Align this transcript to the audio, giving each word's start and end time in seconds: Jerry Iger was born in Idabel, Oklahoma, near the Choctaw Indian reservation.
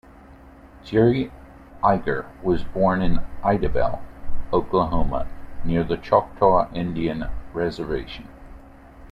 Jerry 0.83 1.31
Iger 1.83 2.25
was 2.41 2.63
born 2.63 3.03
in 3.03 3.19
Idabel, 3.43 4.01
Oklahoma, 4.51 5.27
near 5.63 5.83
the 5.83 5.95
Choctaw 5.97 6.67
Indian 6.73 7.25
reservation. 7.53 8.27